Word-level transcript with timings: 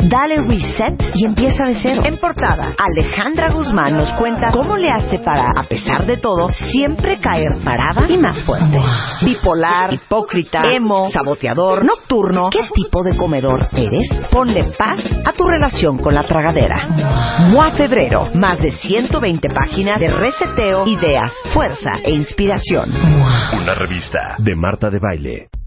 Dale 0.00 0.36
reset 0.42 1.02
y 1.14 1.24
empieza 1.24 1.64
de 1.64 1.74
cero. 1.74 2.02
En 2.04 2.18
portada, 2.18 2.74
Alejandra 2.78 3.50
Guzmán 3.50 3.94
nos 3.94 4.12
cuenta 4.14 4.50
cómo 4.50 4.76
le 4.76 4.88
hace 4.88 5.18
para, 5.18 5.50
a 5.56 5.64
pesar 5.64 6.06
de 6.06 6.16
todo, 6.16 6.50
siempre 6.50 7.18
caer 7.18 7.62
parada 7.64 8.08
y 8.08 8.18
más 8.18 8.42
fuerte. 8.44 8.78
Bipolar, 9.24 9.94
hipócrita, 9.94 10.62
emo, 10.72 11.10
saboteador, 11.10 11.84
nocturno. 11.84 12.50
¿Qué 12.50 12.62
tipo 12.74 13.02
de 13.02 13.16
comedor 13.16 13.66
eres? 13.74 14.08
Ponle 14.30 14.64
paz 14.76 15.00
a 15.24 15.32
tu 15.32 15.44
relación 15.44 15.98
con 15.98 16.14
la 16.14 16.22
tragadera. 16.24 16.88
MOA 17.50 17.70
Febrero, 17.72 18.28
más 18.34 18.60
de 18.60 18.72
120 18.72 19.48
páginas 19.50 20.00
de 20.00 20.08
reseteo, 20.08 20.86
ideas, 20.86 21.32
fuerza 21.52 21.98
e 22.04 22.12
inspiración. 22.12 22.90
Una 23.52 23.74
revista 23.74 24.36
de 24.38 24.54
Marta 24.54 24.90
de 24.90 24.98
Baile. 24.98 25.57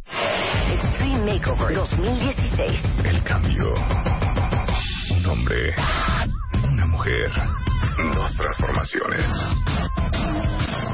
Extreme 1.41 1.57
Makeover 1.57 1.73
2016. 1.73 2.79
El 3.03 3.23
cambio. 3.23 3.73
Un 5.09 5.25
hombre. 5.25 5.73
Mujer. 7.01 7.31
Dos 8.13 8.31
transformaciones. 8.37 9.25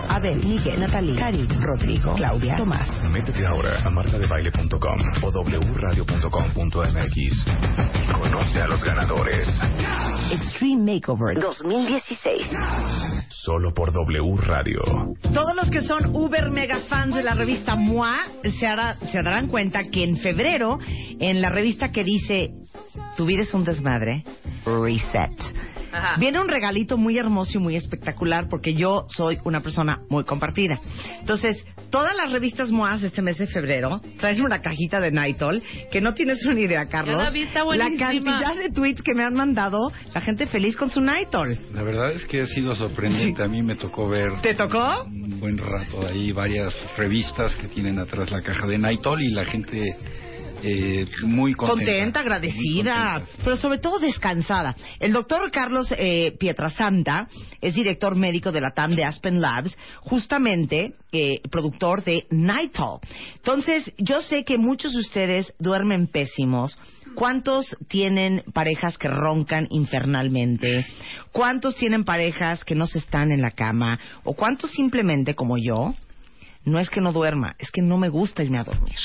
Abel, 0.08 0.38
Miguel, 0.42 0.80
Natalie, 0.80 1.16
Karin, 1.18 1.50
Rodrigo, 1.62 2.14
Claudia, 2.14 2.56
Tomás. 2.56 2.88
Métete 3.12 3.46
ahora 3.46 3.76
a 3.84 3.90
martadebaile.com 3.90 5.00
o 5.22 5.32
wradio.com.mx 5.74 7.18
y 7.18 8.14
conoce 8.14 8.62
a 8.62 8.68
los 8.70 8.82
ganadores. 8.82 9.50
Extreme 10.32 10.94
Makeover 10.94 11.38
2016. 11.42 12.48
Solo 13.28 13.74
por 13.74 13.92
W 13.92 14.38
Radio. 14.46 14.80
Todos 15.34 15.56
los 15.58 15.70
que 15.70 15.82
son 15.82 16.16
uber 16.16 16.50
mega 16.52 16.80
fans 16.88 17.16
de 17.16 17.24
la 17.24 17.34
revista 17.34 17.76
MOA 17.76 18.16
se, 18.58 18.66
hará- 18.66 18.96
se 19.12 19.22
darán 19.22 19.50
cuenta 19.50 19.84
que 19.92 20.06
en 20.06 20.16
febrero, 20.16 20.80
en 21.20 21.42
la 21.42 21.50
revista 21.50 21.92
que 21.92 22.06
dice 22.06 22.52
Tu 23.18 23.26
vida 23.26 23.42
es 23.44 23.54
un 23.54 23.66
desmadre, 23.66 24.24
Reset. 24.66 25.32
Viene 26.20 26.40
un 26.40 26.48
regalito 26.48 26.98
muy 26.98 27.18
hermoso 27.18 27.58
y 27.58 27.62
muy 27.62 27.76
espectacular 27.76 28.48
porque 28.50 28.74
yo 28.74 29.06
soy 29.16 29.38
una 29.44 29.62
persona 29.62 30.02
muy 30.10 30.24
compartida. 30.24 30.80
Entonces, 31.20 31.66
todas 31.90 32.16
las 32.16 32.32
revistas 32.32 32.72
MOAS 32.72 33.04
este 33.04 33.22
mes 33.22 33.38
de 33.38 33.48
febrero 33.48 34.02
traen 34.20 34.42
una 34.42 34.62
cajita 34.62 35.00
de 35.00 35.12
Nightol 35.12 35.62
que 35.92 36.02
no 36.02 36.14
tienes 36.14 36.44
una 36.46 36.60
idea, 36.60 36.86
Carlos. 36.88 37.18
la 37.18 37.30
vi, 37.30 37.44
está 37.44 37.64
la 37.64 37.90
cantidad 37.98 38.56
de 38.56 38.70
tweets 38.70 39.02
que 39.02 39.14
me 39.14 39.24
han 39.24 39.34
mandado, 39.34 39.92
la 40.14 40.22
gente 40.22 40.48
feliz 40.48 40.76
con 40.76 40.90
su 40.90 41.02
Nightol. 41.02 41.58
La 41.74 41.84
verdad 41.84 42.12
es 42.12 42.26
que 42.26 42.42
ha 42.42 42.48
sido 42.48 42.76
sorprendente. 42.76 43.44
A 43.44 43.48
mí 43.48 43.62
me 43.62 43.76
tocó 43.76 44.10
ver 44.10 44.42
¿Te 44.42 44.54
tocó? 44.54 45.04
un 45.06 45.40
buen 45.40 45.58
rato 45.58 46.06
ahí 46.08 46.32
varias 46.32 46.74
revistas 46.98 47.54
que 47.56 47.68
tienen 47.68 48.00
atrás 48.00 48.32
la 48.32 48.42
caja 48.42 48.68
de 48.68 48.78
Naitol 48.78 49.22
y 49.22 49.32
la 49.32 49.46
gente 49.46 49.96
eh, 50.64 51.06
muy 51.24 51.54
contenta. 51.54 51.86
contenta, 51.86 52.20
agradecida, 52.22 52.96
Muy 53.12 53.20
contenta. 53.22 53.44
pero 53.44 53.58
sobre 53.58 53.78
todo 53.80 54.00
descansada. 54.00 54.76
El 55.00 55.14
doctor 55.14 55.50
Carlos 55.52 55.94
eh, 55.98 56.34
Pietrasanta 56.40 57.28
es 57.62 57.76
director 57.76 58.16
médico 58.16 58.52
de 58.52 58.62
la 58.62 58.72
TAM 58.72 58.96
de 58.96 59.04
Aspen 59.04 59.40
Labs, 59.42 59.78
justamente 60.02 60.94
eh, 61.12 61.42
productor 61.50 62.04
de 62.04 62.26
Nitol. 62.32 63.00
Entonces, 63.36 63.92
yo 63.98 64.22
sé 64.22 64.44
que 64.44 64.58
muchos 64.58 64.94
de 64.94 65.00
ustedes 65.00 65.54
duermen 65.60 66.08
pésimos. 66.08 66.78
¿Cuántos 67.16 67.66
tienen 67.88 68.44
parejas 68.54 68.98
que 68.98 69.08
roncan 69.08 69.68
infernalmente? 69.72 70.86
¿Cuántos 71.32 71.76
tienen 71.76 72.04
parejas 72.04 72.64
que 72.64 72.76
no 72.76 72.86
se 72.86 73.00
están 73.00 73.32
en 73.32 73.42
la 73.42 73.52
cama? 73.52 74.00
¿O 74.24 74.34
cuántos 74.34 74.70
simplemente, 74.72 75.34
como 75.34 75.58
yo, 75.58 75.96
no 76.64 76.80
es 76.80 76.90
que 76.90 77.02
no 77.02 77.14
duerma, 77.14 77.56
es 77.58 77.72
que 77.72 77.82
no 77.82 77.98
me 77.98 78.10
gusta 78.10 78.44
irme 78.44 78.60
a 78.60 78.64
dormir? 78.66 78.96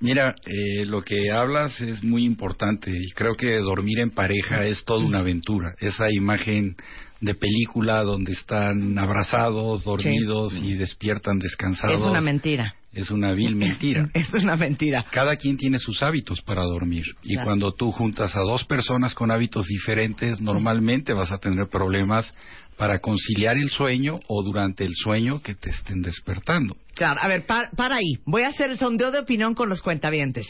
Mira, 0.00 0.34
eh, 0.46 0.86
lo 0.86 1.02
que 1.02 1.30
hablas 1.30 1.78
es 1.80 2.02
muy 2.02 2.24
importante 2.24 2.90
y 2.90 3.10
creo 3.10 3.34
que 3.34 3.58
dormir 3.58 3.98
en 4.00 4.10
pareja 4.10 4.64
es 4.64 4.82
toda 4.84 5.04
una 5.04 5.18
aventura. 5.18 5.74
Esa 5.78 6.10
imagen 6.10 6.74
de 7.20 7.34
película 7.34 8.02
donde 8.02 8.32
están 8.32 8.98
abrazados, 8.98 9.84
dormidos 9.84 10.54
y 10.54 10.74
despiertan 10.74 11.38
descansados. 11.38 12.00
Es 12.00 12.06
una 12.06 12.22
mentira. 12.22 12.74
Es 12.92 13.10
una 13.10 13.32
vil 13.32 13.54
mentira. 13.56 14.08
Es 14.14 14.32
una 14.34 14.56
mentira. 14.56 15.04
Cada 15.10 15.36
quien 15.36 15.56
tiene 15.56 15.78
sus 15.78 16.02
hábitos 16.02 16.40
para 16.42 16.62
dormir 16.62 17.04
y 17.22 17.34
Claro. 17.34 17.46
cuando 17.46 17.72
tú 17.72 17.92
juntas 17.92 18.34
a 18.36 18.40
dos 18.40 18.64
personas 18.64 19.14
con 19.14 19.30
hábitos 19.30 19.66
diferentes, 19.66 20.40
normalmente 20.40 21.12
vas 21.12 21.30
a 21.32 21.38
tener 21.38 21.68
problemas 21.68 22.32
para 22.76 22.98
conciliar 22.98 23.56
el 23.58 23.70
sueño 23.70 24.16
o 24.26 24.42
durante 24.42 24.84
el 24.84 24.92
sueño 24.94 25.40
que 25.40 25.54
te 25.54 25.68
estén 25.70 26.00
despertando. 26.02 26.74
Claro, 26.94 27.20
a 27.22 27.28
ver, 27.28 27.44
pa- 27.46 27.70
para 27.76 27.96
ahí. 27.96 28.14
Voy 28.24 28.42
a 28.42 28.48
hacer 28.48 28.74
sondeo 28.76 29.10
de 29.10 29.18
opinión 29.20 29.54
con 29.54 29.68
los 29.68 29.82
cuentavientes. 29.82 30.46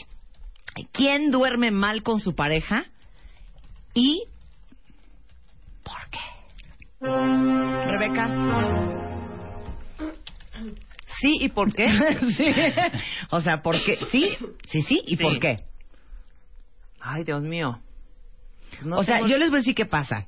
¿Quién 0.93 1.29
duerme 1.29 1.71
mal 1.71 2.01
con 2.03 2.21
su 2.21 2.33
pareja? 2.33 2.85
¿Y 3.93 4.23
por 5.83 5.99
qué? 6.09 6.19
Rebeca. 7.85 8.29
Sí, 11.21 11.37
¿y 11.39 11.49
por 11.49 11.73
qué? 11.73 11.87
sí. 12.37 12.45
O 13.29 13.39
sea, 13.41 13.61
¿por 13.61 13.81
qué? 13.83 13.95
Sí, 14.11 14.35
sí, 14.65 14.81
sí. 14.81 15.01
¿Y 15.05 15.17
Sí. 15.17 15.23
por 15.23 15.39
qué? 15.39 15.59
Ay, 16.99 17.23
Dios 17.23 17.41
mío. 17.43 17.79
No 18.83 18.97
o 18.97 19.03
sea, 19.03 19.17
tengo- 19.17 19.27
yo 19.29 19.37
les 19.37 19.49
voy 19.49 19.57
a 19.57 19.61
decir 19.61 19.75
qué 19.75 19.85
pasa. 19.85 20.27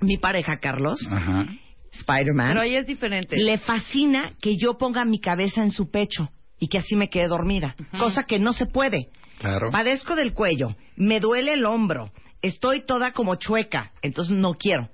Mi 0.00 0.16
pareja, 0.16 0.58
Carlos, 0.60 0.98
Ajá. 1.10 1.46
Spider-Man, 1.92 2.48
Pero 2.48 2.60
ahí 2.60 2.74
es 2.76 2.86
diferente. 2.86 3.36
le 3.36 3.58
fascina 3.58 4.32
que 4.40 4.56
yo 4.56 4.78
ponga 4.78 5.04
mi 5.04 5.20
cabeza 5.20 5.62
en 5.62 5.72
su 5.72 5.90
pecho 5.90 6.30
y 6.58 6.68
que 6.68 6.78
así 6.78 6.94
me 6.96 7.08
quede 7.10 7.28
dormida, 7.28 7.74
cosa 7.98 8.24
que 8.24 8.38
no 8.38 8.52
se 8.52 8.66
puede. 8.66 9.08
Claro. 9.38 9.70
Padezco 9.70 10.14
del 10.16 10.32
cuello, 10.32 10.76
me 10.96 11.20
duele 11.20 11.54
el 11.54 11.64
hombro, 11.64 12.12
estoy 12.42 12.82
toda 12.86 13.12
como 13.12 13.34
chueca, 13.36 13.92
entonces 14.02 14.34
no 14.34 14.54
quiero. 14.54 14.88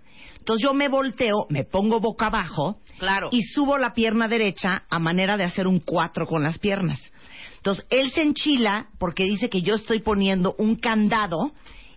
Entonces 0.46 0.62
yo 0.62 0.74
me 0.74 0.86
volteo, 0.86 1.48
me 1.50 1.64
pongo 1.64 1.98
boca 1.98 2.26
abajo 2.26 2.78
Claro. 3.00 3.30
y 3.32 3.42
subo 3.42 3.78
la 3.78 3.94
pierna 3.94 4.28
derecha 4.28 4.84
a 4.88 5.00
manera 5.00 5.36
de 5.36 5.42
hacer 5.42 5.66
un 5.66 5.80
cuatro 5.80 6.24
con 6.24 6.44
las 6.44 6.60
piernas. 6.60 7.12
Entonces 7.56 7.84
él 7.90 8.12
se 8.12 8.22
enchila 8.22 8.86
porque 9.00 9.24
dice 9.24 9.48
que 9.48 9.62
yo 9.62 9.74
estoy 9.74 10.02
poniendo 10.02 10.54
un 10.58 10.76
candado 10.76 11.50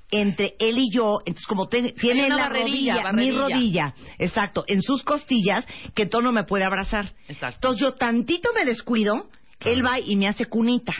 entre 0.09 0.55
él 0.57 0.79
y 0.79 0.89
yo, 0.91 1.19
entonces 1.27 1.45
como 1.45 1.67
tiene 1.67 1.93
la 2.27 2.37
barrerilla, 2.37 2.95
rodilla, 2.95 3.11
mi 3.13 3.31
rodilla, 3.31 3.93
exacto, 4.17 4.63
en 4.65 4.81
sus 4.81 5.03
costillas, 5.03 5.63
que 5.93 6.07
todo 6.07 6.23
no 6.23 6.31
me 6.31 6.43
puede 6.43 6.63
abrazar. 6.63 7.13
Exacto. 7.27 7.57
Entonces 7.57 7.81
yo 7.81 7.93
tantito 7.93 8.49
me 8.55 8.65
descuido, 8.65 9.29
él 9.59 9.85
va 9.85 9.99
y 9.99 10.15
me 10.15 10.27
hace 10.27 10.47
cunita, 10.47 10.95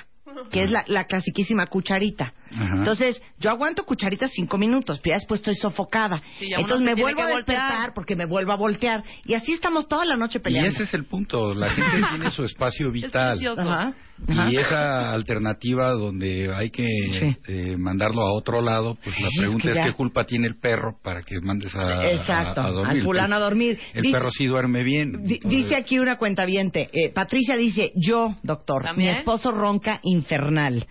que 0.52 0.62
es 0.62 0.70
la, 0.70 0.84
la 0.86 1.06
clasiquísima 1.06 1.66
cucharita. 1.66 2.32
Ajá. 2.52 2.76
Entonces 2.78 3.22
yo 3.40 3.50
aguanto 3.50 3.86
cucharita 3.86 4.28
cinco 4.28 4.58
minutos, 4.58 5.00
pero 5.04 5.16
ya 5.16 5.20
después 5.20 5.40
estoy 5.42 5.56
sofocada. 5.56 6.22
Sí, 6.40 6.50
Entonces 6.52 6.82
me 6.82 6.94
vuelvo 7.00 7.22
a 7.22 7.28
que 7.28 7.34
voltear. 7.34 7.60
despertar 7.62 7.94
porque 7.94 8.16
me 8.16 8.26
vuelvo 8.26 8.52
a 8.52 8.56
voltear. 8.58 9.04
Y 9.26 9.34
así 9.36 9.54
estamos 9.54 9.88
toda 9.88 10.06
la 10.06 10.16
noche 10.18 10.40
Y 10.40 10.42
peleando. 10.42 10.70
ese 10.72 10.84
es 10.84 10.94
el 10.94 11.06
punto. 11.06 11.54
La 11.54 11.70
gente 11.70 11.92
tiene 12.10 12.32
su 12.32 12.44
espacio 12.44 12.92
vital. 12.92 13.38
precioso. 13.38 13.62
Ajá. 13.62 13.94
Ajá. 14.28 14.52
Y 14.52 14.58
esa 14.58 15.14
alternativa 15.14 15.92
donde 15.92 16.54
hay 16.54 16.70
que 16.72 16.84
Sí. 16.84 17.38
eh, 17.48 17.78
mandarlo 17.78 18.22
a 18.24 18.34
otro 18.34 18.62
lado, 18.62 18.98
pues 19.02 19.18
la 19.22 19.30
pregunta 19.38 19.70
es 19.70 19.72
es, 19.72 19.74
que 19.74 19.80
ya- 19.80 19.86
qué 19.86 19.94
culpa 19.94 20.26
tiene 20.26 20.48
el 20.48 20.58
perro 20.60 20.98
para 21.02 21.22
que 21.22 21.40
mandes 21.42 21.74
a, 21.76 22.10
Exacto, 22.12 22.60
a- 22.62 22.66
a 22.66 22.72
dormir. 22.72 22.98
al 22.98 23.02
fulano 23.04 23.36
a 23.36 23.40
dormir. 23.40 23.80
El 23.94 24.02
Dice- 24.02 24.18
perro 24.18 24.30
sí 24.32 24.46
duerme 24.46 24.84
bien. 24.84 25.14
Entonces- 25.16 25.40
Dice 25.50 25.76
aquí 25.78 26.00
una 26.00 26.18
cuentaviente, 26.18 26.90
eh, 26.92 27.10
Patricia 27.14 27.56
dice, 27.56 27.92
yo, 27.96 28.36
doctor, 28.44 28.84
¿También? 28.84 29.14
mi 29.14 29.18
esposo 29.20 29.52
ronca 29.52 30.00
infernal. 30.04 30.86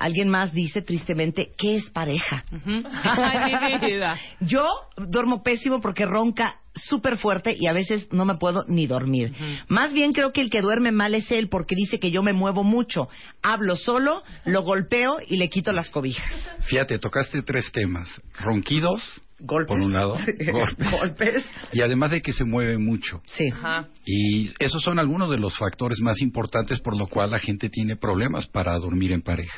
Alguien 0.00 0.30
más 0.30 0.52
dice 0.54 0.80
tristemente, 0.80 1.52
¿qué 1.58 1.76
es 1.76 1.90
pareja? 1.90 2.42
Ujú. 2.50 2.82
Ay, 3.04 3.78
mi 3.78 3.86
vida. 3.86 4.18
Yo 4.40 4.66
duermo 4.96 5.42
pésimo 5.42 5.78
porque 5.80 6.06
ronca 6.06 6.56
súper 6.84 7.16
fuerte 7.18 7.56
y 7.58 7.66
a 7.66 7.72
veces 7.72 8.08
no 8.12 8.24
me 8.24 8.34
puedo 8.36 8.64
ni 8.68 8.86
dormir. 8.86 9.32
Más 9.68 9.92
bien 9.92 10.12
creo 10.12 10.32
que 10.32 10.40
el 10.40 10.50
que 10.50 10.60
duerme 10.60 10.92
mal 10.92 11.14
es 11.14 11.30
él 11.30 11.48
porque 11.48 11.74
dice 11.74 11.98
que 11.98 12.10
yo 12.10 12.22
me 12.22 12.32
muevo 12.32 12.62
mucho. 12.64 13.08
Hablo 13.42 13.76
solo, 13.76 14.22
lo 14.44 14.62
golpeo 14.62 15.16
y 15.26 15.36
le 15.36 15.48
quito 15.48 15.72
las 15.72 15.90
cobijas. 15.90 16.26
Fíjate, 16.60 16.98
tocaste 16.98 17.42
tres 17.42 17.70
temas. 17.72 18.08
Ronquidos, 18.38 19.02
Golpes. 19.42 19.68
por 19.68 19.80
un 19.80 19.92
lado, 19.94 20.16
Sí. 20.16 20.32
golpes, 20.52 20.90
Golpes. 20.90 21.44
y 21.72 21.80
además 21.80 22.10
de 22.10 22.20
que 22.20 22.32
se 22.32 22.44
mueve 22.44 22.76
mucho. 22.76 23.22
Sí. 23.26 23.48
Ajá. 23.50 23.88
Y 24.04 24.50
esos 24.58 24.82
son 24.82 24.98
algunos 24.98 25.30
de 25.30 25.38
los 25.38 25.56
factores 25.56 25.98
más 26.00 26.20
importantes 26.20 26.80
por 26.80 26.94
lo 26.96 27.06
cual 27.06 27.30
la 27.30 27.38
gente 27.38 27.70
tiene 27.70 27.96
problemas 27.96 28.46
para 28.48 28.76
dormir 28.78 29.12
en 29.12 29.22
pareja. 29.22 29.56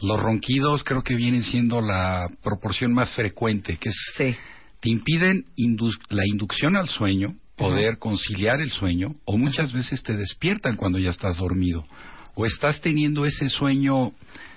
Los 0.00 0.18
ronquidos 0.18 0.82
creo 0.84 1.02
que 1.02 1.14
vienen 1.14 1.42
siendo 1.42 1.80
la 1.82 2.26
proporción 2.42 2.94
más 2.94 3.12
frecuente, 3.14 3.76
que 3.76 3.90
es 3.90 3.96
Sí. 4.16 4.34
Te 4.82 4.90
impiden 4.90 5.46
indu- 5.56 5.96
la 6.10 6.26
inducción 6.26 6.76
al 6.76 6.88
sueño, 6.88 7.36
poder 7.56 7.98
conciliar 7.98 8.60
el 8.60 8.70
sueño, 8.72 9.14
o 9.24 9.38
muchas 9.38 9.72
veces 9.72 10.02
te 10.02 10.16
despiertan 10.16 10.76
cuando 10.76 10.98
ya 10.98 11.10
estás 11.10 11.38
dormido, 11.38 11.86
o 12.34 12.44
estás 12.44 12.80
teniendo 12.80 13.24
ese 13.24 13.48
sueño 13.48 14.12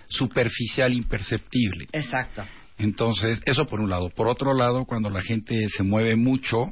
superficial 0.09 0.93
imperceptible. 0.93 1.87
Exacto. 1.91 2.43
Entonces, 2.77 3.39
eso 3.45 3.67
por 3.67 3.79
un 3.79 3.89
lado. 3.89 4.09
Por 4.09 4.27
otro 4.27 4.53
lado, 4.53 4.85
cuando 4.85 5.09
la 5.09 5.21
gente 5.21 5.69
se 5.69 5.83
mueve 5.83 6.15
mucho, 6.15 6.71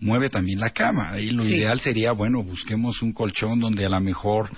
mueve 0.00 0.28
también 0.30 0.60
la 0.60 0.70
cama. 0.70 1.10
Ahí 1.10 1.30
lo 1.30 1.42
Sí. 1.42 1.56
ideal 1.56 1.80
sería, 1.80 2.12
bueno, 2.12 2.42
busquemos 2.42 3.02
un 3.02 3.12
colchón 3.12 3.60
donde 3.60 3.84
a 3.84 3.88
lo 3.90 4.00
mejor 4.00 4.48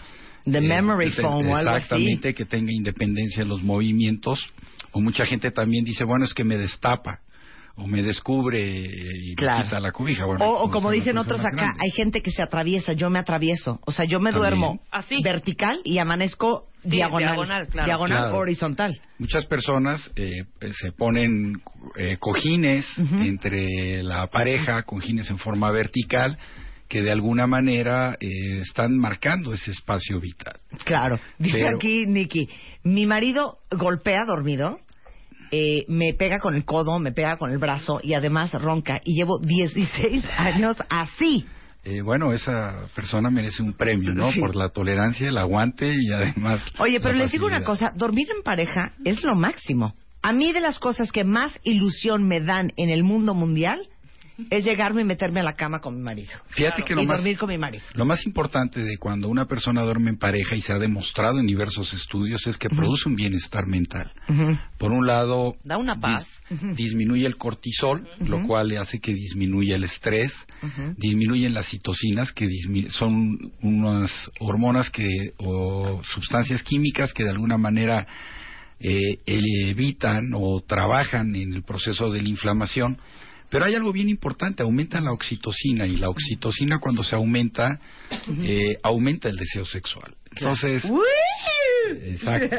The 0.45 0.61
memory 0.61 1.07
este, 1.09 1.23
foam 1.23 1.49
o 1.49 1.57
algo 1.57 1.71
así. 1.71 1.85
Exactamente, 1.85 2.35
que 2.35 2.45
tenga 2.45 2.71
independencia 2.71 3.43
en 3.43 3.49
los 3.49 3.63
movimientos. 3.63 4.47
O 4.93 5.01
mucha 5.01 5.25
gente 5.27 5.51
también 5.51 5.85
dice, 5.85 6.05
bueno, 6.05 6.27
es 6.27 6.35
que 6.35 6.45
me 6.45 6.57
destapa 6.59 7.21
o 7.77 7.87
me 7.89 8.03
descubre 8.03 8.61
y 8.65 9.35
Claro. 9.35 9.59
me 9.59 9.65
quita 9.65 9.81
la 9.81 9.91
cobija. 9.93 10.27
Bueno, 10.27 10.45
O, 10.45 10.65
o 10.65 10.71
como 10.71 10.91
dicen 10.91 11.19
otros 11.19 11.41
acá, 11.41 11.51
grande. 11.57 11.81
hay 11.83 11.91
gente 11.91 12.21
que 12.23 12.31
se 12.31 12.43
atraviesa, 12.43 12.93
yo 12.93 13.11
me 13.11 13.19
atravieso. 13.19 13.81
O 13.85 13.91
sea, 13.93 14.05
yo 14.05 14.21
me 14.21 14.31
También. 14.31 14.51
duermo 14.61 14.81
Así. 14.91 15.21
vertical 15.23 15.81
y 15.85 15.99
amanezco 15.99 16.69
Sí, 16.83 16.91
diagonal. 16.91 17.31
diagonal, 17.35 17.69
claro. 17.69 17.87
Diagonal 17.87 18.19
Claro. 18.19 18.37
horizontal. 18.39 19.01
Muchas 19.19 19.47
personas 19.47 20.11
eh, 20.17 20.45
se 20.81 20.93
ponen 20.93 21.61
eh, 21.97 22.17
cojines 22.21 22.87
Ujú. 22.99 23.17
entre 23.23 24.03
la 24.03 24.27
pareja, 24.29 24.83
cojines 24.83 25.29
en 25.31 25.39
forma 25.39 25.71
vertical, 25.73 26.39
que 26.89 27.03
de 27.03 27.11
alguna 27.11 27.47
manera 27.49 28.17
eh, 28.21 28.59
están 28.61 28.97
marcando 28.97 29.53
ese 29.53 29.71
espacio 29.73 30.21
vital. 30.21 30.55
Claro. 30.85 31.19
Dice 31.39 31.59
Pero- 31.59 31.77
aquí 31.77 32.05
Nicky, 32.07 32.49
mi 32.85 33.07
marido 33.07 33.57
golpea 33.71 34.21
dormido, 34.27 34.79
eh, 35.57 35.85
me 35.87 36.15
pega 36.15 36.41
con 36.41 36.57
el 36.57 36.65
codo, 36.65 36.99
me 36.99 37.13
pega 37.13 37.37
con 37.37 37.53
el 37.53 37.59
brazo 37.59 38.01
y 38.03 38.15
además 38.15 38.53
ronca. 38.55 39.01
Y 39.05 39.15
llevo 39.15 39.39
16 39.39 40.25
años 40.37 40.77
así. 40.91 41.47
Eh, 41.85 42.03
bueno, 42.03 42.33
esa 42.33 42.89
persona 42.93 43.31
merece 43.31 43.63
un 43.63 43.75
premio, 43.75 44.13
¿no? 44.15 44.33
Sí. 44.33 44.41
Por 44.41 44.57
la 44.57 44.71
tolerancia, 44.71 45.29
el 45.29 45.39
aguante 45.39 45.95
y 45.95 46.11
además. 46.11 46.61
Oye, 46.79 46.99
pero 46.99 47.15
les 47.15 47.31
digo 47.31 47.47
una 47.47 47.63
cosa, 47.63 47.93
dormir 47.95 48.27
en 48.35 48.43
pareja 48.43 48.95
es 49.05 49.23
lo 49.23 49.37
máximo. 49.37 49.95
A 50.23 50.33
mí 50.33 50.53
de 50.53 50.61
las 50.61 50.81
cosas 50.81 51.13
que 51.13 51.23
más 51.23 51.57
ilusión 51.63 52.27
me 52.27 52.41
dan 52.41 52.73
en 52.77 52.91
el 52.91 53.05
mundo 53.05 53.35
mundial 53.35 53.79
es 54.51 54.65
llegarme 54.65 55.03
y 55.03 55.05
meterme 55.05 55.41
a 55.41 55.43
la 55.45 55.55
cama 55.55 55.81
con 55.81 55.97
mi 55.97 56.03
marido. 56.03 56.31
Fíjate 56.49 56.83
que 56.83 56.95
lo 56.95 57.03
y 57.03 57.07
más, 57.07 57.19
dormir 57.19 57.39
con 57.39 57.49
mi 57.49 57.59
marido. 57.59 57.85
lo 57.95 58.05
más 58.05 58.27
importante 58.27 58.81
de 58.83 58.97
cuando 58.99 59.29
una 59.29 59.47
persona 59.47 59.83
duerme 59.83 60.11
en 60.11 60.19
pareja 60.19 60.57
y 60.57 60.61
se 60.61 60.73
ha 60.73 60.79
demostrado 60.79 61.39
en 61.39 61.47
diversos 61.47 61.93
estudios 61.95 62.47
es 62.47 62.57
que 62.59 62.69
produce 62.69 63.09
un 63.09 63.17
bienestar 63.17 63.67
mental. 63.67 64.11
Por 64.79 64.93
un 64.93 65.07
lado, 65.07 65.55
Da 65.65 65.79
una 65.79 66.01
paz. 66.01 66.27
dis- 66.51 66.75
disminuye 66.77 67.27
el 67.27 67.37
cortisol, 67.37 68.07
lo 68.21 68.43
cual 68.47 68.69
le 68.69 68.79
hace 68.79 68.99
que 69.01 69.15
disminuya 69.15 69.77
el 69.77 69.85
estrés, 69.85 70.33
disminuyen 70.97 71.55
las 71.55 71.69
citocinas, 71.69 72.33
que 72.33 72.49
son 72.91 73.53
unas 73.63 74.11
hormonas 74.41 74.91
que 74.91 75.07
o 75.39 76.03
sustancias 76.13 76.63
químicas 76.63 77.13
que 77.13 77.25
de 77.25 77.31
alguna 77.31 77.57
manera 77.59 78.07
eh, 78.81 79.19
evitan 79.27 80.33
o 80.35 80.61
trabajan 80.67 81.35
en 81.37 81.55
el 81.55 81.63
proceso 81.63 82.11
de 82.11 82.21
la 82.23 82.29
inflamación. 82.29 82.99
Pero 83.55 83.67
hay 83.67 83.77
algo 83.77 83.93
bien 83.93 84.09
importante, 84.09 84.65
aumenta 84.65 85.01
la 85.01 85.13
oxitocina 85.13 85.87
y 85.87 85.95
la 85.95 86.09
oxitocina 86.09 86.81
cuando 86.81 87.05
se 87.05 87.15
aumenta, 87.15 87.79
eh, 88.43 88.81
aumenta 88.83 89.29
el 89.29 89.37
deseo 89.37 89.65
sexual. 89.65 90.13
Entonces, 90.35 90.83
Exacto. 92.03 92.57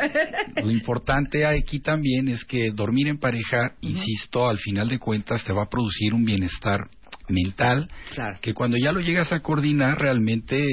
Lo 0.63 0.71
importante 0.71 1.45
aquí 1.45 1.81
también 1.81 2.30
es 2.30 2.45
que 2.45 2.71
dormir 2.71 3.09
en 3.09 3.18
pareja, 3.18 3.74
insisto, 3.81 4.47
al 4.47 4.57
final 4.57 4.88
de 4.88 4.97
cuentas 4.97 5.44
te 5.44 5.51
va 5.51 5.63
a 5.63 5.69
producir 5.69 6.13
un 6.13 6.24
bienestar 6.24 6.88
mental 7.30 7.89
Claro. 8.13 8.38
que 8.42 8.54
cuando 8.54 8.77
ya 8.77 8.92
lo 8.92 9.00
llegas 9.00 9.31
a 9.31 9.39
coordinar 9.42 9.98
realmente 10.00 10.66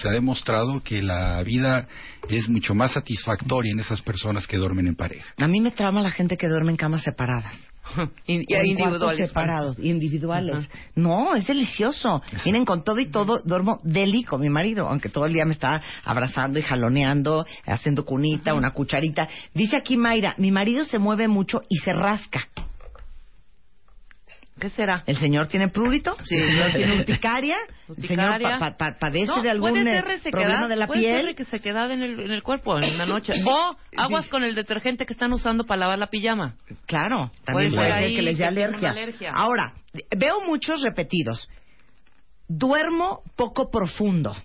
se 0.00 0.08
ha 0.08 0.12
demostrado 0.12 0.82
que 0.82 1.02
la 1.02 1.42
vida 1.42 1.86
es 2.28 2.48
mucho 2.48 2.74
más 2.74 2.92
satisfactoria 2.92 3.72
en 3.72 3.80
esas 3.80 4.00
personas 4.02 4.46
que 4.46 4.56
duermen 4.56 4.86
en 4.86 4.94
pareja. 4.94 5.26
A 5.38 5.48
mí 5.48 5.60
me 5.60 5.70
trama 5.72 6.02
la 6.02 6.10
gente 6.10 6.36
que 6.36 6.48
duerme 6.48 6.70
en 6.72 6.76
camas 6.76 7.02
separadas. 7.02 7.54
Y, 8.26 8.34
y 8.48 8.54
O 8.54 8.58
en 8.58 8.76
cuartos 8.76 8.92
individuales. 9.18 9.28
separados, 9.28 9.78
individuales. 9.80 10.68
No, 10.94 11.34
es 11.34 11.46
delicioso. 11.46 12.22
Vienen 12.44 12.64
con 12.64 12.84
todo 12.84 13.00
y 13.00 13.10
todo. 13.10 13.40
Duermo 13.44 13.80
deli 13.82 14.22
con 14.22 14.40
mi 14.40 14.48
marido, 14.48 14.88
aunque 14.88 15.08
todo 15.08 15.26
el 15.26 15.32
día 15.32 15.44
me 15.44 15.52
está 15.52 15.82
abrazando 16.04 16.58
y 16.58 16.62
jaloneando, 16.62 17.44
haciendo 17.66 18.04
cunita, 18.04 18.54
una 18.54 18.70
cucharita. 18.72 19.28
Dice 19.52 19.76
aquí 19.76 19.96
Mayra, 19.96 20.34
mi 20.38 20.52
marido 20.52 20.84
se 20.84 20.98
mueve 21.00 21.26
mucho 21.28 21.60
y 21.68 21.78
se 21.78 21.92
rasca. 21.92 22.46
¿Qué 24.62 24.70
será? 24.70 25.02
El 25.06 25.16
señor 25.18 25.48
tiene 25.48 25.68
prurito, 25.70 26.16
Sí. 26.24 26.36
el 26.36 26.50
señor 26.50 26.70
tiene 26.72 26.96
urticaria, 27.00 27.56
el 27.98 28.06
señor 28.06 28.40
pa- 28.40 28.58
pa- 28.58 28.76
pa- 28.76 28.96
padece 28.98 29.26
No, 29.26 29.42
de 29.42 29.50
algún 29.50 29.70
puede 29.70 29.98
eh, 29.98 30.02
problema 30.30 30.68
de 30.68 30.76
la 30.76 30.86
puede 30.86 31.00
piel. 31.00 31.26
ser 31.26 31.34
que 31.34 31.44
se 31.46 31.58
queda 31.58 31.92
en 31.92 32.00
el, 32.00 32.20
en 32.20 32.30
el 32.30 32.44
cuerpo 32.44 32.78
en 32.78 32.96
la 32.96 33.04
noche. 33.04 33.32
O 33.44 33.76
aguas 33.96 34.28
con 34.28 34.44
el 34.44 34.54
detergente 34.54 35.04
que 35.04 35.14
están 35.14 35.32
usando 35.32 35.64
para 35.64 35.80
lavar 35.80 35.98
la 35.98 36.06
pijama. 36.06 36.54
Claro, 36.86 37.32
también 37.44 37.72
Puede 37.72 37.88
puede 37.88 38.00
ser 38.06 38.14
que 38.16 38.22
les 38.22 38.38
dé 38.38 38.44
alergia. 38.44 38.90
alergia. 38.90 39.32
Ahora, 39.34 39.72
veo 40.16 40.40
muchos 40.46 40.80
repetidos. 40.82 41.48
Duermo 42.48 43.22
poco 43.36 43.68
profundo. 43.70 44.36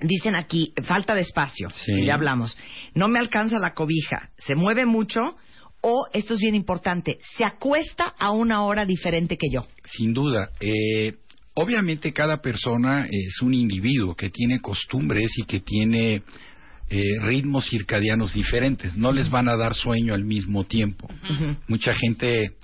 Dicen 0.00 0.34
aquí, 0.36 0.72
falta 0.84 1.14
de 1.14 1.22
espacio. 1.22 1.70
Sí. 1.70 2.04
Ya 2.04 2.14
hablamos. 2.14 2.58
No 2.94 3.08
me 3.08 3.18
alcanza 3.18 3.58
la 3.58 3.72
cobija. 3.72 4.28
Se 4.38 4.54
mueve 4.54 4.84
mucho. 4.84 5.36
O, 5.82 6.06
esto 6.12 6.34
es 6.34 6.40
bien 6.40 6.54
importante, 6.54 7.18
se 7.36 7.44
acuesta 7.44 8.14
a 8.18 8.32
una 8.32 8.64
hora 8.64 8.84
diferente 8.84 9.36
que 9.36 9.48
yo. 9.50 9.66
Sin 9.84 10.12
duda. 10.12 10.50
Eh, 10.60 11.14
obviamente 11.54 12.12
cada 12.12 12.42
persona 12.42 13.06
es 13.10 13.40
un 13.40 13.54
individuo 13.54 14.14
que 14.14 14.30
tiene 14.30 14.60
costumbres 14.60 15.30
y 15.38 15.44
que 15.44 15.60
tiene 15.60 16.22
eh, 16.90 17.20
ritmos 17.22 17.68
circadianos 17.68 18.34
diferentes. 18.34 18.96
No 18.96 19.12
les 19.12 19.30
van 19.30 19.48
a 19.48 19.56
dar 19.56 19.74
sueño 19.74 20.12
al 20.12 20.24
mismo 20.24 20.64
tiempo. 20.64 21.08
Mucha 21.68 21.94
gente 21.94 22.56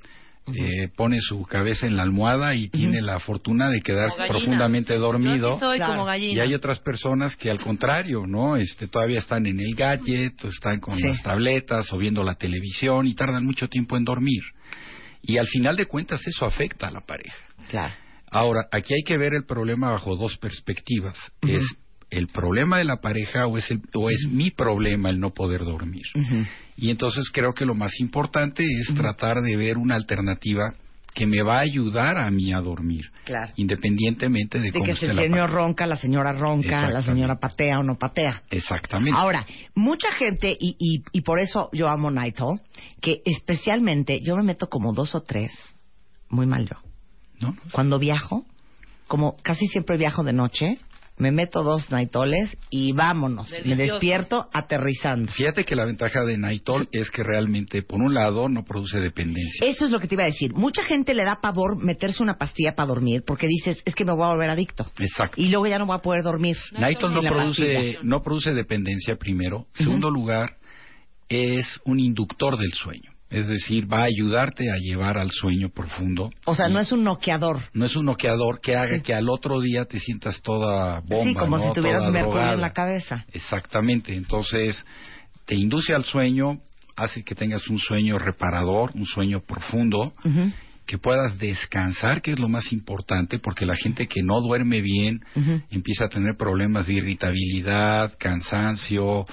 eh, 0.55 0.89
pone 0.95 1.19
su 1.21 1.43
cabeza 1.43 1.87
en 1.87 1.97
la 1.97 2.03
almohada 2.05 2.55
y 2.55 2.69
tiene 2.69 3.03
la 3.03 3.19
fortuna 3.19 3.69
de 3.71 3.81
quedar 3.81 4.11
profundamente 4.29 4.97
dormido. 4.97 5.55
sí 5.55 5.61
soy 5.61 5.77
Claro. 5.79 5.93
como 5.95 6.05
gallina. 6.05 6.35
Y 6.35 6.41
hay 6.41 6.55
otras 6.55 6.79
personas 6.81 7.35
que 7.37 7.51
al 7.51 7.59
contrario, 7.61 8.27
¿no? 8.27 8.57
Este, 8.57 8.87
todavía 8.89 9.19
están 9.19 9.47
en 9.47 9.59
el 9.61 9.75
gadget, 9.75 10.45
o 10.45 10.49
están 10.49 10.79
con 10.81 10.97
Sí. 10.97 11.03
las 11.03 11.23
tabletas 11.23 11.93
o 11.93 11.99
viendo 11.99 12.23
la 12.23 12.35
televisión 12.37 13.07
y 13.07 13.15
tardan 13.15 13.45
mucho 13.45 13.69
tiempo 13.69 13.97
en 13.97 14.05
dormir. 14.05 14.43
Y 15.23 15.39
al 15.39 15.47
final 15.49 15.77
de 15.77 15.87
cuentas 15.87 16.21
eso 16.27 16.47
afecta 16.47 16.89
a 16.89 16.91
la 16.93 17.01
pareja. 17.01 17.37
Claro. 17.69 17.95
Ahora, 18.31 18.69
aquí 18.71 18.95
hay 18.95 19.03
que 19.03 19.17
ver 19.19 19.35
el 19.35 19.45
problema 19.45 19.91
bajo 19.91 20.15
dos 20.17 20.37
perspectivas. 20.39 21.17
¿Es 21.43 21.65
el 22.11 22.29
problema 22.29 22.79
de 22.79 22.85
la 22.85 23.01
pareja 23.01 23.47
o 23.49 23.59
es, 23.59 23.69
el- 23.71 23.81
o 23.95 24.11
es 24.11 24.27
mi 24.31 24.51
problema 24.53 25.11
el 25.11 25.19
no 25.19 25.31
poder 25.35 25.65
dormir? 25.65 26.05
Y 26.77 26.91
entonces 26.91 27.31
creo 27.33 27.53
que 27.53 27.65
lo 27.65 27.75
más 27.75 27.93
importante 28.01 28.65
es 28.65 28.95
tratar 28.95 29.41
de 29.43 29.57
ver 29.57 29.79
una 29.79 29.95
alternativa 29.95 30.75
que 31.15 31.27
me 31.27 31.43
va 31.43 31.57
a 31.57 31.61
ayudar 31.61 32.19
a 32.19 32.31
mí 32.31 32.53
a 32.53 32.61
dormir, 32.61 33.11
Claro. 33.25 33.51
independientemente 33.57 34.59
de, 34.59 34.65
De 34.67 34.73
cómo 34.73 34.85
que 34.85 34.95
si 34.97 35.07
el 35.07 35.17
señor 35.17 35.51
ronca, 35.51 35.87
la 35.87 35.97
señora 35.97 36.33
ronca, 36.33 36.91
la 36.91 37.01
señora 37.01 37.37
patea 37.37 37.79
o 37.79 37.83
no 37.83 37.97
patea. 37.97 38.43
Exactamente. 38.51 39.19
Ahora, 39.19 39.47
mucha 39.75 40.13
gente, 40.19 40.55
y, 40.61 40.77
y, 40.79 41.03
y 41.13 41.21
por 41.23 41.39
eso 41.41 41.71
yo 41.73 41.89
amo 41.89 42.11
Nighthawk, 42.11 42.61
que 43.01 43.23
especialmente 43.25 44.21
yo 44.23 44.37
me 44.37 44.43
meto 44.43 44.69
como 44.69 44.93
dos 44.93 45.15
o 45.15 45.23
tres, 45.23 45.53
muy 46.29 46.47
mal 46.47 46.69
yo. 46.69 46.77
¿No? 47.41 47.57
Cuando 47.73 47.99
viajo, 47.99 48.45
como 49.07 49.37
casi 49.43 49.67
siempre 49.69 49.97
viajo 49.97 50.23
de 50.23 50.35
noche, 50.35 50.79
me 51.19 51.33
meto 51.33 51.63
dos 51.63 51.91
Nightoles 51.91 52.57
y 52.71 52.93
vámonos. 52.93 53.51
Me 53.65 53.75
despierto 53.75 54.49
aterrizando. 54.53 55.33
Fíjate 55.33 55.65
que 55.65 55.75
la 55.75 55.85
ventaja 55.85 56.25
de 56.25 56.37
Naitol 56.37 56.89
es 56.93 57.11
que 57.11 57.23
realmente, 57.23 57.83
por 57.83 58.01
un 58.01 58.13
lado, 58.15 58.49
no 58.49 58.65
produce 58.65 59.01
dependencia. 59.01 59.67
Eso 59.67 59.87
es 59.87 59.91
lo 59.91 59.99
que 59.99 60.09
te 60.09 60.15
iba 60.15 60.25
a 60.25 60.27
decir. 60.27 60.53
Mucha 60.53 60.85
gente 60.85 61.15
le 61.15 61.25
da 61.25 61.41
pavor 61.41 61.83
meterse 61.83 62.23
una 62.23 62.37
pastilla 62.37 62.75
para 62.75 62.89
dormir 62.89 63.23
porque 63.27 63.47
dices, 63.47 63.83
es 63.85 63.95
que 63.95 64.05
me 64.05 64.13
voy 64.13 64.25
a 64.25 64.29
volver 64.29 64.51
adicto. 64.51 64.91
Exacto. 64.99 65.41
Y 65.41 65.49
luego 65.49 65.67
ya 65.67 65.79
no 65.79 65.87
voy 65.87 65.97
a 65.97 66.03
poder 66.03 66.23
dormir. 66.23 66.57
Naitol 66.73 67.15
no 67.15 67.23
produce, 67.23 67.75
pastilla. 67.75 67.99
no 68.03 68.23
produce 68.23 68.53
dependencia, 68.53 69.17
primero. 69.17 69.67
Segundo 69.75 70.11
lugar, 70.11 70.57
es 71.29 71.81
un 71.85 71.99
inductor 71.99 72.59
del 72.59 72.73
sueño. 72.73 73.16
Es 73.29 73.49
decir, 73.49 73.93
va 73.93 74.03
a 74.03 74.05
ayudarte 74.05 74.71
a 74.71 74.77
llevar 74.77 75.19
al 75.19 75.31
sueño 75.33 75.69
profundo. 75.69 76.31
O 76.45 76.55
sea, 76.55 76.69
no 76.69 76.79
es 76.79 76.93
un 76.93 77.03
noqueador. 77.03 77.63
no 77.73 77.85
es 77.85 77.97
un 77.97 78.07
noqueador 78.07 78.61
que 78.61 78.77
haga 78.77 79.01
que 79.01 79.15
al 79.15 79.29
otro 79.29 79.61
día 79.61 79.85
te 79.85 79.99
sientas 79.99 80.41
toda 80.43 81.01
bomba, 81.01 81.25
sí, 81.25 81.35
como 81.35 81.59
¿no? 81.59 81.67
si 81.67 81.73
tuvieras 81.73 82.11
mercurio 82.13 82.53
en 82.53 82.61
la 82.61 82.73
cabeza. 82.73 83.25
Exactamente. 83.33 84.15
Entonces, 84.15 84.85
te 85.45 85.57
induce 85.57 85.93
al 85.93 86.05
sueño, 86.05 86.59
hace 86.97 87.25
que 87.25 87.35
tengas 87.35 87.69
un 87.69 87.79
sueño 87.79 88.19
reparador, 88.19 88.93
un 88.95 89.07
sueño 89.07 89.41
profundo, 89.41 90.15
que 90.87 90.99
puedas 90.99 91.37
descansar, 91.39 92.23
que 92.23 92.33
es 92.33 92.39
lo 92.39 92.49
más 92.49 92.73
importante, 92.73 93.41
porque 93.41 93.67
la 93.67 93.75
gente 93.75 94.07
que 94.07 94.23
no 94.23 94.41
duerme 94.41 94.81
bien 94.83 95.21
empieza 95.71 96.05
a 96.05 96.09
tener 96.09 96.37
problemas 96.39 96.87
de 96.87 96.95
irritabilidad, 96.95 98.15
cansancio, 98.19 99.27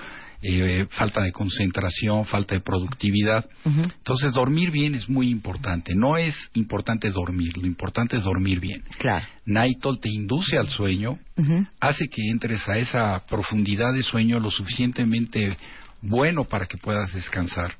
eh, 0.43 0.87
falta 0.89 1.21
de 1.21 1.31
concentración, 1.31 2.25
falta 2.25 2.55
de 2.55 2.61
productividad. 2.61 3.45
Entonces, 3.65 4.33
dormir 4.33 4.71
bien 4.71 4.93
es 4.93 5.07
muy 5.07 5.29
importante. 5.29 5.95
No 5.95 6.17
es 6.17 6.35
importante 6.53 7.09
dormir, 7.09 7.57
lo 7.57 7.65
importante 7.65 8.17
es 8.17 8.23
dormir 8.23 8.59
bien. 8.59 8.83
Claro. 8.97 9.25
Nightol 9.45 9.99
te 9.99 10.09
induce 10.09 10.57
al 10.57 10.67
sueño, 10.67 11.17
hace 11.79 12.07
que 12.07 12.29
entres 12.29 12.67
a 12.67 12.77
esa 12.77 13.23
profundidad 13.27 13.93
de 13.93 14.03
sueño 14.03 14.39
lo 14.39 14.51
suficientemente 14.51 15.55
bueno 16.01 16.43
para 16.43 16.65
que 16.65 16.77
puedas 16.77 17.13
descansar 17.13 17.75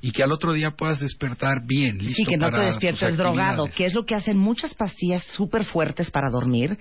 y 0.00 0.12
que 0.12 0.22
al 0.22 0.32
otro 0.32 0.52
día 0.52 0.72
puedas 0.72 1.00
despertar 1.00 1.66
bien, 1.66 1.98
listo 1.98 2.16
Sí, 2.16 2.24
que 2.24 2.36
no 2.36 2.50
te 2.50 2.60
despiertes 2.60 3.16
drogado, 3.16 3.68
que 3.68 3.86
es 3.86 3.94
lo 3.94 4.04
que 4.04 4.14
hacen 4.14 4.36
muchas 4.36 4.74
pastillas 4.74 5.24
súper 5.24 5.64
fuertes 5.64 6.10
para 6.10 6.30
dormir. 6.30 6.78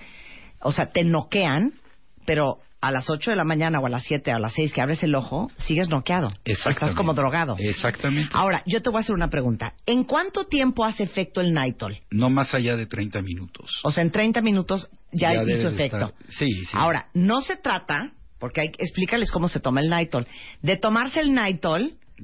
O 0.62 0.72
sea, 0.72 0.91
te 0.91 1.03
noquean 1.03 1.74
pero 2.27 2.60
a 2.81 2.91
las 2.91 3.10
8 3.10 3.31
de 3.31 3.38
la 3.38 3.46
mañana 3.46 3.79
o 3.79 3.86
a 3.86 3.89
las 3.89 4.03
7 4.03 4.31
o 4.34 4.36
a 4.36 4.39
las 4.39 4.53
6 4.53 4.72
que 4.74 4.81
abres 4.81 5.01
el 5.01 5.15
ojo, 5.15 5.50
sigues 5.65 5.89
noqueado. 5.89 6.27
Estás 6.46 6.93
como 6.93 7.13
drogado. 7.15 7.55
Exactamente. 7.57 8.29
Ahora, 8.34 8.62
yo 8.67 8.81
te 8.84 8.89
voy 8.89 8.98
a 8.98 9.01
hacer 9.01 9.15
una 9.15 9.29
pregunta. 9.29 9.74
¿En 9.88 10.03
cuánto 10.03 10.43
tiempo 10.43 10.84
hace 10.86 11.03
efecto 11.03 11.41
el 11.41 11.53
Nitol? 11.53 11.98
No 12.12 12.29
más 12.29 12.53
allá 12.53 12.75
de 12.75 12.86
30 12.86 13.22
minutos. 13.24 13.72
O 13.84 13.89
sea, 13.91 14.03
en 14.03 14.12
30 14.12 14.41
minutos 14.41 14.89
ya, 15.12 15.34
hizo 15.34 15.69
efecto. 15.69 15.98
estar- 15.98 16.13
Sí, 16.29 16.48
sí. 16.65 16.72
Ahora, 16.74 17.07
no 17.15 17.41
se 17.41 17.55
trata, 17.57 18.12
porque 18.39 18.62
hay, 18.62 18.67
explícales 18.77 19.31
cómo 19.31 19.48
se 19.48 19.60
toma 19.60 19.81
el 19.81 19.89
Nitol, 19.89 20.27
de 20.62 20.75
tomarse 20.77 21.22
el 21.22 21.34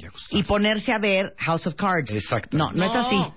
acostarse. 0.07 0.37
y 0.37 0.43
ponerse 0.43 0.91
a 0.91 0.99
ver 0.99 1.33
House 1.39 1.65
of 1.65 1.75
Cards. 1.75 2.11
Exacto. 2.13 2.57
No, 2.57 2.71
no, 2.71 2.83
es 2.85 2.93
No. 2.93 3.07
así. 3.07 3.33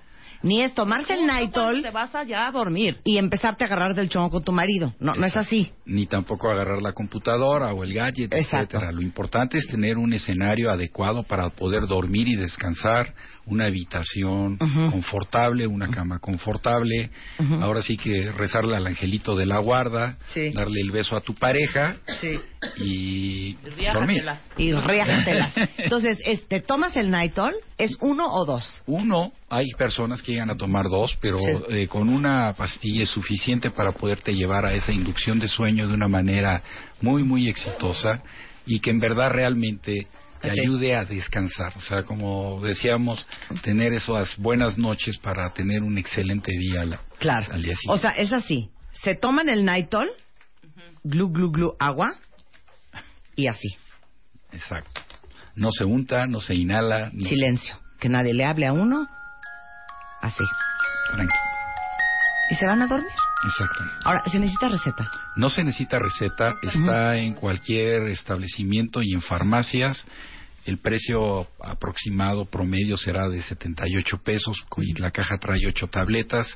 Ni 0.46 0.62
es 0.62 0.74
tomarse 0.74 1.14
el 1.14 1.26
Nitol 1.26 1.82
Te 1.82 1.90
vas 1.90 2.14
allá 2.14 2.46
a 2.46 2.52
dormir. 2.52 2.98
y 3.02 3.18
empezarte 3.18 3.64
a 3.64 3.66
agarrar 3.66 3.94
del 3.96 4.08
chongo 4.08 4.30
con 4.30 4.44
tu 4.44 4.52
marido. 4.52 4.92
No, 5.00 5.12
no 5.14 5.26
es 5.26 5.36
así. 5.36 5.72
Ni 5.84 6.06
tampoco 6.06 6.48
agarrar 6.48 6.80
la 6.82 6.92
computadora 6.92 7.72
o 7.74 7.82
el 7.82 7.92
gadget, 7.92 8.32
Exacto. 8.32 8.76
etcétera. 8.76 8.92
Lo 8.92 9.02
importante 9.02 9.58
es 9.58 9.66
tener 9.66 9.98
un 9.98 10.12
escenario 10.12 10.70
adecuado 10.70 11.24
para 11.24 11.50
poder 11.50 11.86
dormir 11.88 12.28
y 12.28 12.36
descansar, 12.36 13.12
una 13.48 13.66
habitación 13.66 14.56
confortable, 14.90 15.66
una 15.68 15.88
cama 15.88 16.18
confortable. 16.18 17.10
Ahora 17.60 17.80
sí 17.82 17.96
que 17.96 18.30
rezarle 18.32 18.74
al 18.76 18.86
angelito 18.86 19.36
de 19.36 19.46
la 19.46 19.58
guarda, 19.58 20.16
Sí. 20.34 20.50
darle 20.52 20.80
el 20.80 20.90
beso 20.90 21.16
a 21.16 21.20
tu 21.20 21.34
pareja 21.34 21.96
Sí. 22.20 22.40
y 22.78 23.56
dormir. 23.92 24.24
Y 24.56 24.72
riájatelas. 24.72 25.52
Entonces, 25.78 26.18
este, 26.24 26.60
¿tomas 26.60 26.96
el 26.96 27.10
Nitol? 27.10 27.54
¿Es 27.78 27.96
uno 28.00 28.26
o 28.32 28.44
dos? 28.44 28.82
Uno, 28.86 29.32
hay 29.48 29.66
personas 29.78 30.22
que 30.22 30.32
llegan 30.32 30.50
a 30.50 30.56
tomar 30.56 30.86
dos, 30.88 31.16
pero 31.20 31.38
Sí. 31.38 31.46
eh, 31.70 31.86
con 31.88 32.08
una 32.08 32.52
pastilla 32.54 33.04
es 33.04 33.10
suficiente 33.10 33.70
para 33.70 33.92
poderte 33.92 34.34
llevar 34.34 34.64
a 34.66 34.74
esa 34.74 34.92
inducción 34.92 35.38
de 35.38 35.48
sueño 35.48 35.86
de 35.86 35.94
una 35.94 36.08
manera 36.08 36.62
muy, 37.00 37.22
muy 37.22 37.48
exitosa 37.48 38.22
y 38.66 38.80
que 38.80 38.90
en 38.90 38.98
verdad 38.98 39.30
realmente 39.30 40.08
te 40.40 40.50
ayude 40.50 40.96
a 40.96 41.04
descansar. 41.04 41.72
O 41.76 41.80
sea, 41.80 42.02
como 42.02 42.60
decíamos, 42.62 43.24
tener 43.62 43.92
esas 43.92 44.36
buenas 44.36 44.76
noches 44.76 45.16
para 45.18 45.52
tener 45.54 45.82
un 45.82 45.96
excelente 45.96 46.52
día 46.52 46.82
al, 46.82 46.98
Claro. 47.18 47.46
al 47.52 47.62
día 47.62 47.74
O 47.74 47.96
siguiente. 47.96 48.02
sea, 48.02 48.10
es 48.22 48.32
así. 48.32 48.70
Se 49.02 49.14
toman 49.14 49.48
el 49.48 49.64
Nitol, 49.64 50.10
glu, 51.04 51.30
glu, 51.30 51.50
glu, 51.52 51.76
agua, 51.78 52.14
y 53.36 53.46
así. 53.46 53.68
Exacto. 54.52 55.00
No 55.54 55.70
se 55.70 55.84
unta, 55.84 56.26
no 56.26 56.40
se 56.40 56.54
inhala, 56.54 57.10
no 57.12 57.22
se- 57.22 57.30
Silencio. 57.30 57.78
Que 58.00 58.08
nadie 58.08 58.34
le 58.34 58.44
hable 58.44 58.66
a 58.66 58.72
uno. 58.72 59.06
Así. 60.26 60.44
Tranqui. 61.12 61.34
Y 62.50 62.54
se 62.54 62.66
van 62.66 62.82
a 62.82 62.86
dormir. 62.86 63.10
Exactamente. 63.44 63.98
Ahora, 64.04 64.22
si 64.30 64.38
necesita 64.38 64.68
receta. 64.68 65.10
No 65.36 65.50
se 65.50 65.64
necesita 65.64 65.98
receta, 65.98 66.54
está 66.62 67.16
en 67.16 67.34
cualquier 67.34 68.08
establecimiento 68.08 69.02
y 69.02 69.12
en 69.12 69.20
farmacias. 69.20 70.04
El 70.64 70.78
precio 70.78 71.46
aproximado 71.62 72.44
promedio 72.44 72.96
será 72.96 73.28
de 73.28 73.40
78 73.40 74.18
pesos 74.18 74.64
y 74.78 75.00
la 75.00 75.12
caja 75.12 75.38
trae 75.38 75.66
8 75.66 75.86
tabletas. 75.88 76.48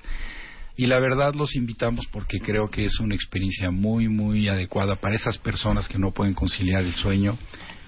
Y 0.76 0.86
la 0.86 0.98
verdad 0.98 1.34
los 1.34 1.54
invitamos 1.54 2.06
porque 2.10 2.40
creo 2.40 2.70
que 2.70 2.86
es 2.86 2.98
una 2.98 3.14
experiencia 3.14 3.70
muy, 3.70 4.08
muy 4.08 4.48
adecuada 4.48 4.96
para 4.96 5.14
esas 5.14 5.38
personas 5.38 5.88
que 5.88 5.98
no 5.98 6.10
pueden 6.12 6.34
conciliar 6.34 6.82
el 6.82 6.94
sueño 6.94 7.36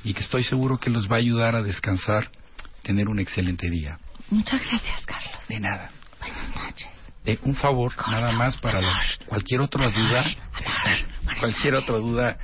y 0.04 0.14
que 0.14 0.20
estoy 0.20 0.44
seguro 0.44 0.78
que 0.78 0.90
les 0.90 1.06
va 1.10 1.16
a 1.16 1.20
ayudar 1.20 1.56
a 1.56 1.62
descansar, 1.62 2.30
tener 2.82 3.08
un 3.08 3.18
excelente 3.18 3.68
día. 3.70 3.98
Muchas 4.30 4.60
gracias, 4.60 5.04
Carlos. 5.06 5.48
De 5.48 5.60
nada. 5.60 5.88
Buenas 6.20 6.54
noches. 6.54 6.88
Eh, 7.24 7.38
un 7.42 7.54
favor, 7.54 7.92
nada 8.10 8.32
más 8.32 8.56
para 8.58 8.80
los- 8.80 9.18
cualquier 9.26 9.60
otra 9.60 9.88
duda, 9.90 10.24
cualquier 11.38 11.74
otra 11.74 11.96
duda, 11.96 12.36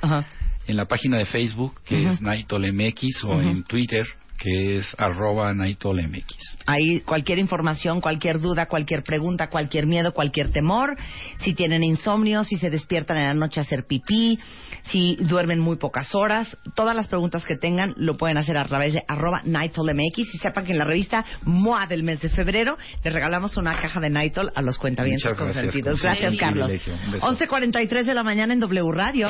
en 0.67 0.77
la 0.77 0.85
página 0.85 1.17
de 1.17 1.25
Facebook, 1.25 1.81
que 1.83 2.07
es 2.09 2.21
NaitolMX, 2.21 3.23
o 3.25 3.41
en 3.41 3.63
Twitter, 3.63 4.07
que 4.39 4.77
es 4.77 4.87
arroba 4.97 5.53
NaitolMX. 5.53 6.57
Ahí 6.65 7.01
cualquier 7.01 7.39
información, 7.39 7.99
cualquier 7.99 8.39
duda, 8.39 8.67
cualquier 8.67 9.03
pregunta, 9.03 9.49
cualquier 9.49 9.85
miedo, 9.85 10.13
cualquier 10.13 10.51
temor, 10.51 10.95
si 11.39 11.53
tienen 11.53 11.83
insomnio, 11.83 12.43
si 12.45 12.57
se 12.57 12.69
despiertan 12.69 13.17
en 13.17 13.27
la 13.27 13.33
noche 13.33 13.59
a 13.59 13.63
hacer 13.63 13.85
pipí, 13.85 14.39
si 14.83 15.15
duermen 15.15 15.59
muy 15.59 15.77
pocas 15.77 16.15
horas, 16.15 16.57
todas 16.75 16.95
las 16.95 17.07
preguntas 17.07 17.43
que 17.45 17.57
tengan 17.57 17.93
lo 17.97 18.17
pueden 18.17 18.37
hacer 18.37 18.57
a 18.57 18.65
través 18.65 18.93
de 18.93 19.03
arroba 19.07 19.41
NightolMX 19.43 20.33
y 20.33 20.37
sepan 20.37 20.65
que 20.65 20.71
en 20.71 20.79
la 20.79 20.85
revista 20.85 21.25
MOA 21.43 21.87
del 21.87 22.03
mes 22.03 22.21
de 22.21 22.29
febrero 22.29 22.77
les 23.03 23.13
regalamos 23.13 23.57
una 23.57 23.77
caja 23.77 23.99
de 23.99 24.09
Nightol 24.09 24.51
a 24.55 24.61
los 24.61 24.77
cuentavientes 24.77 25.23
gracias, 25.23 25.47
consentidos. 25.47 26.01
con 26.01 26.11
Gracias, 26.11 26.35
Carlos. 26.37 26.67
privilegio. 26.67 26.93
Un 27.05 27.11
beso. 27.11 27.27
11.43 27.27 28.05
de 28.05 28.13
la 28.13 28.23
mañana 28.23 28.53
en 28.53 28.59
W 28.59 28.91
Radio. 28.91 29.29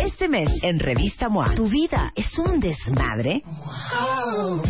Este 0.00 0.28
mes 0.28 0.48
en 0.62 0.78
Revista 0.78 1.28
MOA, 1.28 1.54
¿tu 1.54 1.68
vida 1.68 2.12
es 2.14 2.38
un 2.38 2.60
desmadre? 2.60 3.42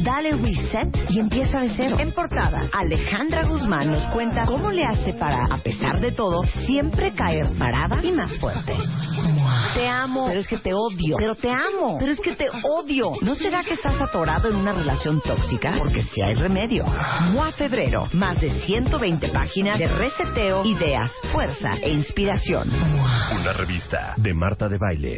Dale 0.03 0.33
reset 0.33 0.97
y 1.11 1.21
empieza 1.21 1.61
de 1.61 1.71
cero. 1.71 1.97
En 2.01 2.13
portada, 2.13 2.69
Alejandra 2.73 3.45
Guzmán 3.45 3.91
nos 3.91 4.05
cuenta 4.09 4.47
cómo 4.47 4.73
le 4.73 4.85
hace 4.85 5.15
para, 5.15 5.45
a 5.45 5.59
pesar 5.59 6.01
de 6.01 6.13
todo, 6.13 6.43
siempre 6.67 7.13
caer 7.13 7.47
parada 7.57 8.05
y 8.05 8.13
más 8.13 8.37
fuerte. 8.39 8.75
Te 9.75 9.89
amo, 9.89 10.27
pero 10.27 10.41
es 10.41 10.49
que 10.49 10.59
te 10.59 10.75
odio. 10.75 11.17
Pero 11.17 11.35
te 11.37 11.51
amo, 11.51 11.97
pero 11.99 12.13
es 12.13 12.21
que 12.21 12.35
te 12.35 12.47
odio. 12.65 13.13
¿No 13.23 13.35
será 13.37 13.63
que 13.63 13.75
estás 13.75 14.01
atorado 14.01 14.49
en 14.49 14.57
una 14.57 14.73
relación 14.73 15.21
tóxica? 15.21 15.75
Porque 15.79 16.03
si 16.03 16.21
hay 16.23 16.35
remedio. 16.35 16.85
MOA 17.33 17.53
Febrero, 17.53 18.09
más 18.13 18.41
de 18.41 18.51
120 18.51 19.29
páginas 19.29 19.79
de 19.79 19.87
reseteo, 19.87 20.65
ideas, 20.65 21.13
fuerza 21.33 21.75
e 21.81 21.91
inspiración. 21.91 22.71
Una 22.71 23.53
revista 23.53 24.15
de 24.17 24.35
Marta 24.35 24.69
de 24.69 24.79
Baile. 24.79 25.12